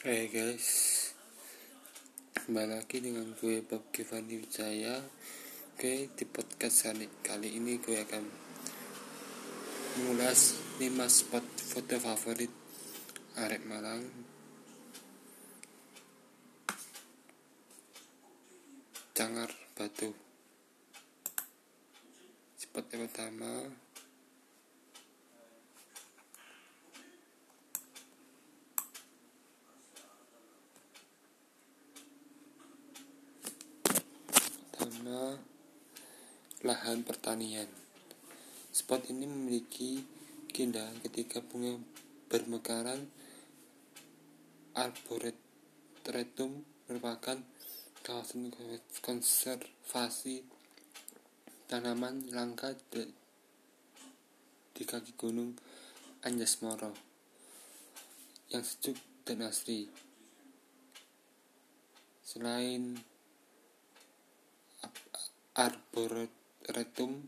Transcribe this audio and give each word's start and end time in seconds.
Hey 0.00 0.32
guys 0.32 1.12
Kembali 2.32 2.72
lagi 2.72 3.04
dengan 3.04 3.36
gue 3.36 3.60
Bob 3.60 3.92
Giovanni 3.92 4.40
Wijaya. 4.40 4.96
Oke 5.76 6.08
di 6.16 6.24
podcast 6.24 6.88
kali, 6.88 7.04
kali 7.20 7.60
ini 7.60 7.76
gue 7.76 8.00
akan 8.00 8.24
Mengulas 10.00 10.56
5 10.80 10.88
spot 11.04 11.44
foto 11.44 12.00
favorit 12.00 12.48
Arek 13.44 13.60
Malang. 13.68 14.00
Cangar 19.12 19.52
Batu. 19.76 20.16
Spot 22.56 22.84
yang 22.88 23.04
pertama 23.04 23.68
lahan 36.60 37.02
pertanian. 37.02 37.66
Spot 38.70 39.02
ini 39.10 39.26
memiliki 39.26 39.98
keindahan 40.54 40.98
ketika 41.02 41.42
bunga 41.42 41.74
bermekaran. 42.30 43.10
Arboretum 44.70 46.62
merupakan 46.86 47.42
kawasan 48.06 48.54
konservasi 49.02 50.46
tanaman 51.66 52.30
langka 52.30 52.78
di 54.70 54.82
kaki 54.86 55.12
gunung 55.18 55.58
Anjasmoro 56.22 56.94
yang 58.54 58.62
sejuk 58.62 58.94
dan 59.26 59.42
asri. 59.42 59.90
Selain 62.22 63.09
arboretum 65.54 67.26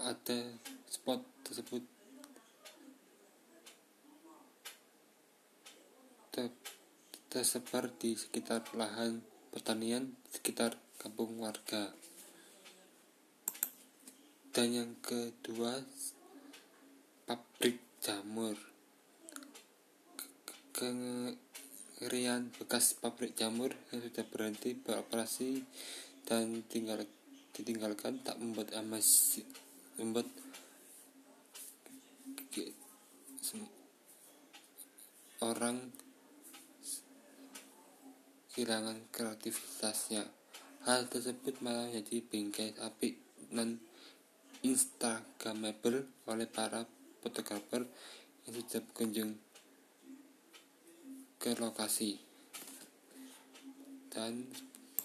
ada 0.00 0.40
spot 0.88 1.20
tersebut. 1.44 1.84
Tersebar 7.30 7.92
di 8.00 8.18
sekitar 8.18 8.64
lahan 8.74 9.22
pertanian 9.54 10.16
sekitar 10.32 10.74
kampung 10.98 11.38
warga. 11.38 11.92
Dan 14.50 14.74
yang 14.74 14.92
kedua 14.98 15.78
pabrik 17.28 17.78
jamur. 18.02 18.58
Kengerian 20.74 22.50
bekas 22.56 22.98
pabrik 22.98 23.36
jamur 23.38 23.76
yang 23.92 24.00
sudah 24.02 24.24
berhenti 24.26 24.74
beroperasi 24.74 25.62
dan 26.28 26.64
tinggal 26.70 27.04
ditinggalkan 27.54 28.22
tak 28.24 28.38
membuat 28.38 28.72
amas 28.78 29.38
membuat 29.98 30.26
orang 35.40 35.88
kehilangan 38.52 39.08
kreativitasnya. 39.08 40.28
Hal 40.84 41.08
tersebut 41.08 41.60
malah 41.64 41.88
jadi 41.88 42.24
bingkai 42.24 42.76
api 42.80 43.16
dan 43.52 43.80
instagramable 44.60 46.08
oleh 46.28 46.48
para 46.48 46.84
fotografer 47.24 47.88
yang 48.44 48.54
sudah 48.60 48.80
berkunjung 48.84 49.32
ke 51.40 51.56
lokasi. 51.56 52.20
Dan 54.12 54.44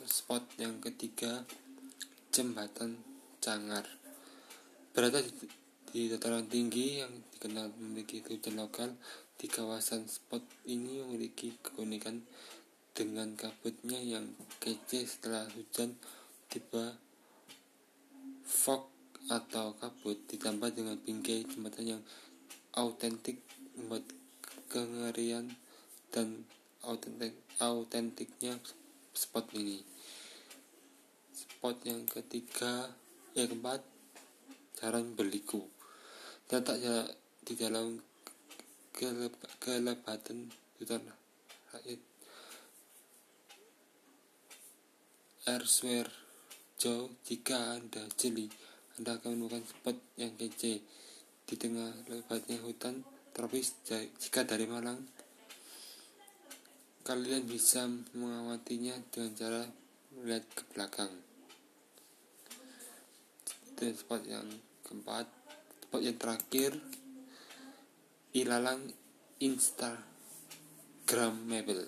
spot 0.05 0.45
yang 0.61 0.77
ketiga 0.81 1.43
jembatan 2.29 3.01
Cangar. 3.41 3.85
Berada 4.93 5.21
di, 5.21 5.29
di 5.93 6.01
dataran 6.09 6.45
tinggi 6.49 7.01
yang 7.01 7.13
dikenal 7.35 7.73
memiliki 7.77 8.21
hujan 8.25 8.57
lokal 8.57 8.89
di 9.35 9.45
kawasan 9.49 10.05
spot 10.05 10.41
ini 10.69 11.03
memiliki 11.03 11.53
keunikan 11.61 12.23
dengan 12.95 13.35
kabutnya 13.35 13.99
yang 13.99 14.31
kece 14.63 15.03
setelah 15.03 15.43
hujan 15.51 15.99
tiba 16.47 16.95
fog 18.47 18.87
atau 19.27 19.73
kabut 19.75 20.15
ditambah 20.29 20.69
dengan 20.71 20.95
bingkai 21.01 21.43
jembatan 21.49 21.97
yang 21.97 22.03
autentik 22.77 23.41
membuat 23.75 24.05
kengerian 24.69 25.51
dan 26.13 26.45
autentik 26.85 27.35
autentiknya 27.57 28.55
spot 29.15 29.49
ini. 29.55 29.79
Spot 31.31 31.79
yang 31.87 32.03
ketiga 32.05 32.91
yang 33.33 33.49
keempat 33.49 33.81
jalan 34.77 35.15
berliku 35.15 35.63
terletak 36.45 36.77
di 37.41 37.53
dalam 37.57 37.97
kelebatan 38.93 40.51
hutan 40.77 41.01
rakyat. 41.73 42.01
Erswer 45.45 46.09
jauh 46.75 47.09
jika 47.25 47.77
anda 47.77 48.03
jeli 48.17 48.49
anda 48.97 49.17
akan 49.17 49.35
menemukan 49.37 49.63
spot 49.65 49.97
yang 50.17 50.33
kece 50.37 50.81
di 51.45 51.55
tengah 51.57 51.93
lebatnya 52.09 52.57
hutan 52.65 53.05
tropis 53.35 53.77
jika 54.17 54.41
dari 54.47 54.65
Malang 54.65 55.01
kalian 57.05 57.45
bisa 57.45 57.85
mengamatinya 58.17 58.97
dengan 59.13 59.37
cara 59.37 59.61
melihat 60.17 60.41
ke 60.57 60.65
belakang. 60.73 61.13
Dan 63.77 63.93
spot 63.93 64.25
yang 64.25 64.49
keempat 64.81 65.29
spot 65.85 66.01
yang 66.01 66.17
terakhir 66.17 66.81
ilalang 68.33 68.89
instagramable. 69.37 71.85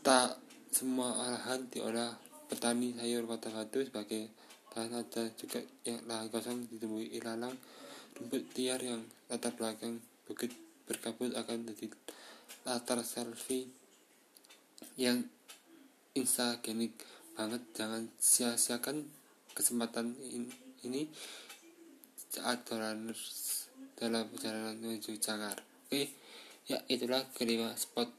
Tak 0.00 0.40
semua 0.72 1.12
lahan 1.12 1.68
diolah 1.68 2.16
petani 2.48 2.96
sayur 2.96 3.28
kota 3.28 3.52
batu 3.52 3.84
sebagai 3.84 4.32
lahan 4.72 5.04
ada 5.04 5.28
juga 5.36 5.60
yang 5.84 6.00
lahan 6.08 6.32
kosong 6.32 6.72
ditemui 6.72 7.20
ilalang 7.20 7.52
rumput 8.16 8.48
liar 8.56 8.80
yang 8.80 9.04
latar 9.28 9.52
belakang 9.52 10.00
bukit 10.24 10.56
berkabut 10.88 11.36
akan 11.36 11.68
jadi 11.68 11.92
latar 12.64 13.04
selfie 13.04 13.68
yang 14.96 15.24
instagenik 16.14 16.94
banget. 17.34 17.62
Jangan 17.74 18.08
sia-siakan 18.16 19.08
kesempatan 19.56 20.16
ini. 20.84 21.08
Saat 22.34 22.66
runners 22.74 23.54
dalam 23.94 24.26
perjalanan 24.26 24.74
menuju 24.82 25.14
Cangar 25.22 25.54
oke 25.86 26.02
ya 26.66 26.82
itulah 26.90 27.22
kelima 27.30 27.70
spot 27.78 28.10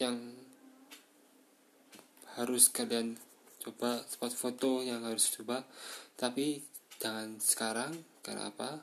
yang 0.00 0.16
harus 2.36 2.72
kalian 2.72 3.16
coba 3.60 4.00
spot 4.08 4.32
foto 4.32 4.80
yang 4.80 5.04
harus 5.04 5.28
coba. 5.36 5.64
Tapi 6.16 6.64
jangan 6.96 7.36
sekarang 7.40 7.92
karena 8.24 8.48
apa? 8.48 8.80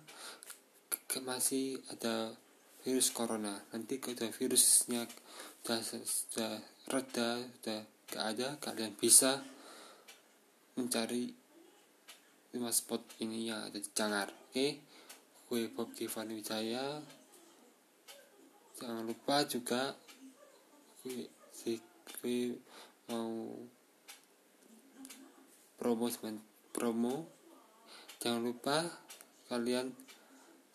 Masih 1.21 1.77
ada 1.93 2.33
virus 2.83 3.15
corona. 3.15 3.55
Nanti 3.71 3.97
kalau 3.97 4.27
virusnya 4.29 5.07
sudah, 5.63 5.79
sudah 6.03 6.53
reda 6.91 7.39
sudah 7.39 7.79
gak 8.11 8.25
ada 8.35 8.47
kalian 8.59 8.93
bisa 8.99 9.39
mencari 10.75 11.31
lima 12.53 12.69
spot 12.69 13.01
ini 13.23 13.47
yang 13.47 13.71
ada 13.71 13.79
di 13.79 13.89
Cangar. 13.95 14.29
Oke 14.29 14.51
okay? 14.51 14.71
gue 15.47 15.71
Bob 15.71 15.95
Giovanni 15.95 16.43
Wijaya. 16.43 16.99
Jangan 18.77 19.07
lupa 19.07 19.47
juga 19.47 19.95
gue, 21.01 21.31
gue 22.19 22.59
mau 23.07 23.55
promo 25.79 26.05
promo. 26.75 27.15
Jangan 28.19 28.41
lupa 28.43 28.77
kalian 29.47 29.95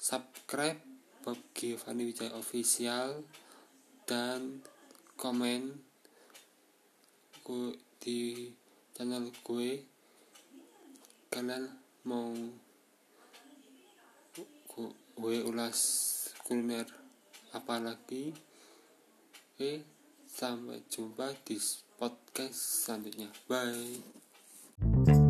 subscribe 0.00 0.88
Bob 1.22 1.38
Giovanni 1.54 2.08
Wijaya 2.08 2.34
Official 2.38 3.22
dan 4.08 4.62
komen 5.18 5.84
di 7.98 8.52
channel 8.92 9.32
gue 9.42 9.82
kalian 11.32 11.64
mau 12.04 12.30
gue 15.18 15.36
ulas 15.42 15.78
kuliner 16.46 16.86
apa 17.50 17.82
lagi? 17.82 18.30
Oke 19.56 19.82
sampai 20.28 20.84
jumpa 20.86 21.34
di 21.42 21.58
podcast 21.98 22.86
selanjutnya. 22.86 23.32
Bye 23.50 25.27